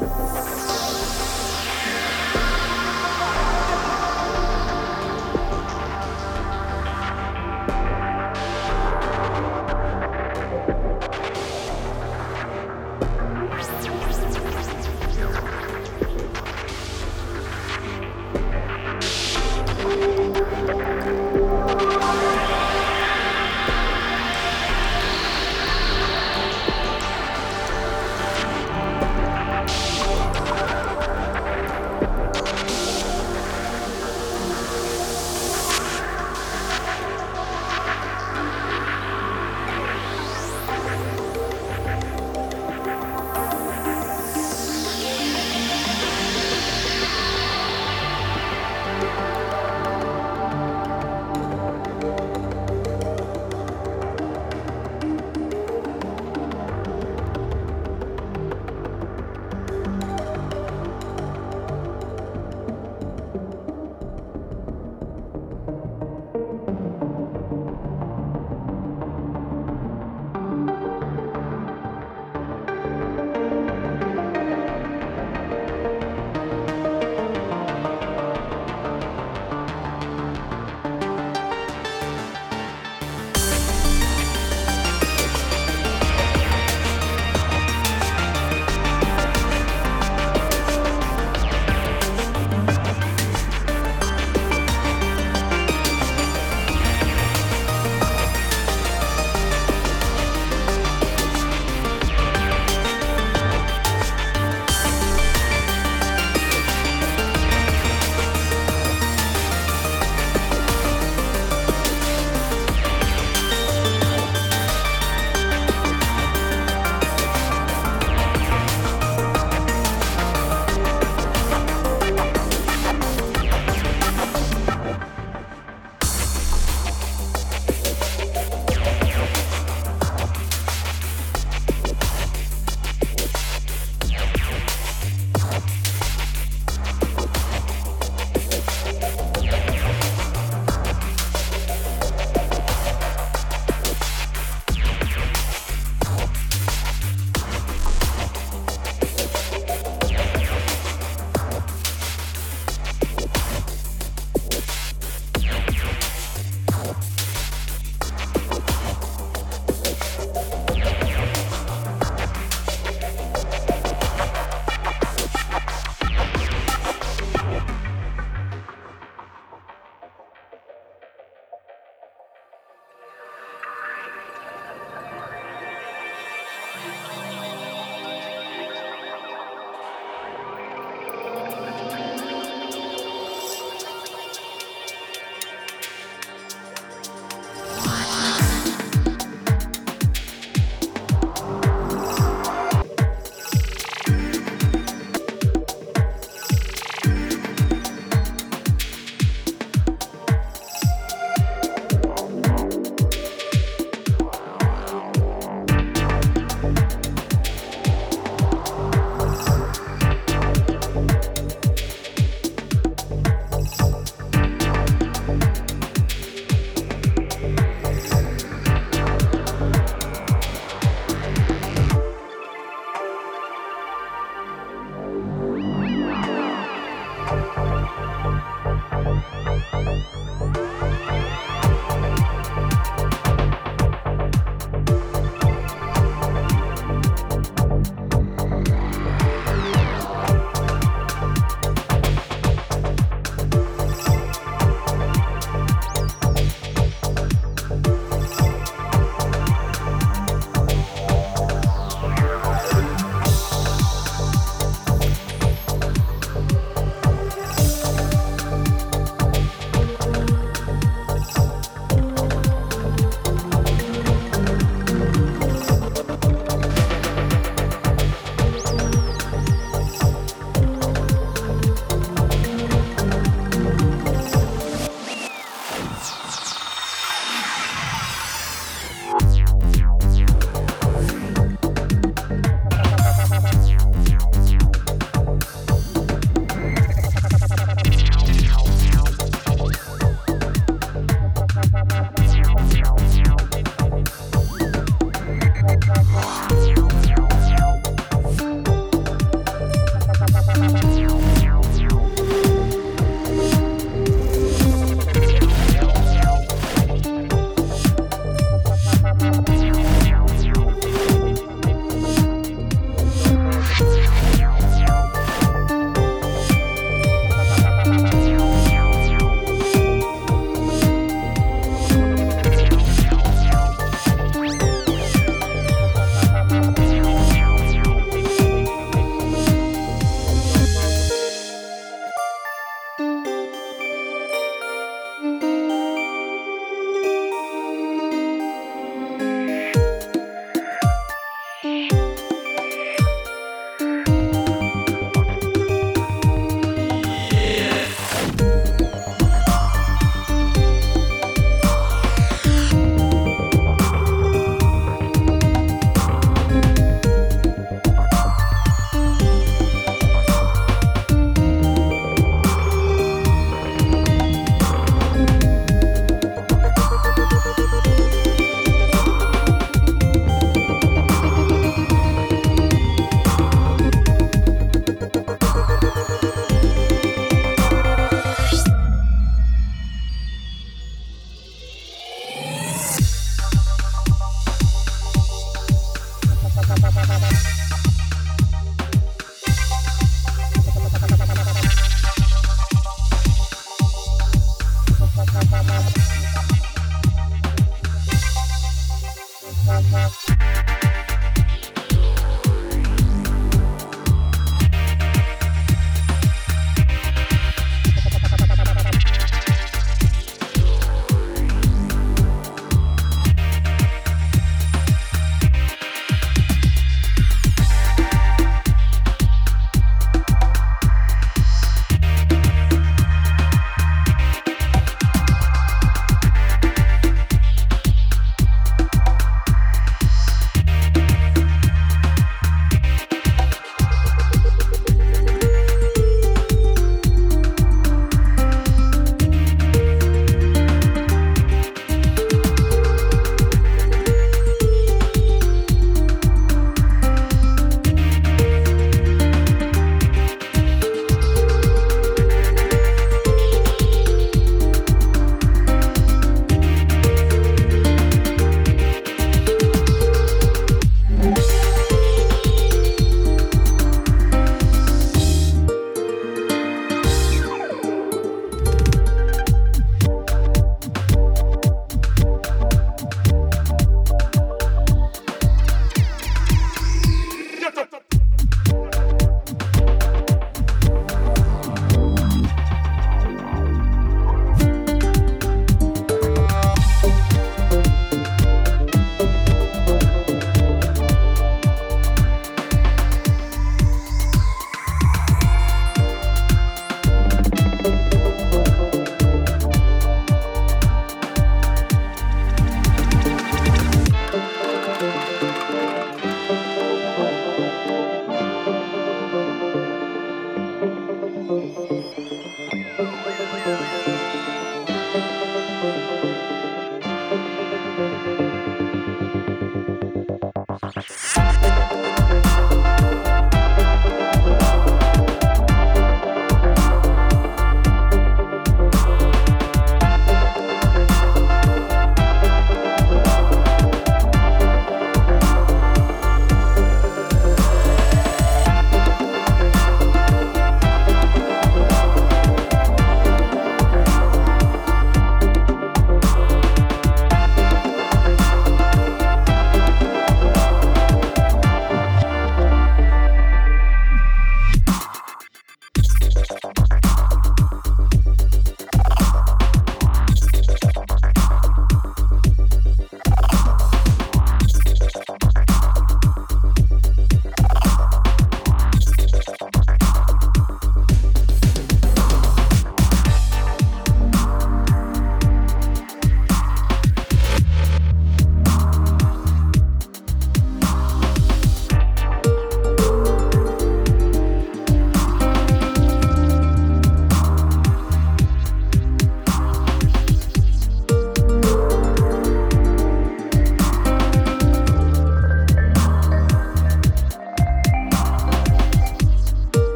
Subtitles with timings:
[0.00, 0.57] Bye.